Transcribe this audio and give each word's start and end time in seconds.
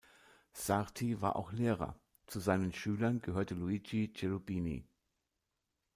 Sarti 0.53 1.21
war 1.21 1.35
auch 1.35 1.51
Lehrer; 1.51 1.95
zu 2.25 2.39
seinen 2.39 2.73
Schülern 2.73 3.21
gehörte 3.21 3.53
Luigi 3.53 4.11
Cherubini. 4.11 4.83